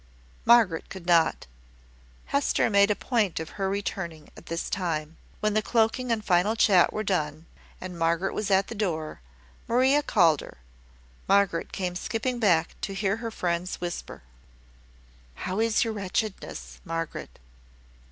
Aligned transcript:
Margaret 0.45 0.89
could 0.89 1.05
not. 1.05 1.45
Hester 2.25 2.71
made 2.71 2.89
a 2.89 2.95
point 2.95 3.39
of 3.39 3.49
her 3.51 3.69
returning 3.69 4.31
at 4.35 4.47
this 4.47 4.67
time. 4.67 5.15
When 5.41 5.53
the 5.53 5.61
cloaking 5.61 6.11
and 6.11 6.25
final 6.25 6.55
chat 6.55 6.91
were 6.91 7.03
done, 7.03 7.45
and 7.79 7.99
Margaret 7.99 8.33
was 8.33 8.49
at 8.49 8.65
the 8.65 8.73
door, 8.73 9.21
Maria 9.67 10.01
called 10.01 10.41
her. 10.41 10.57
Margaret 11.27 11.71
came 11.71 11.95
skipping 11.95 12.39
back 12.39 12.73
to 12.81 12.95
hear 12.95 13.17
her 13.17 13.29
friend's 13.29 13.75
whisper. 13.79 14.23
"How 15.35 15.59
is 15.59 15.83
your 15.83 15.93
wretchedness, 15.93 16.79
Margaret?" 16.83 17.37